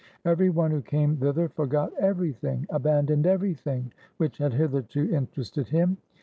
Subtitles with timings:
[0.25, 5.97] Every one who came thither forgot everything, abandoned everything which had hitherto interested him.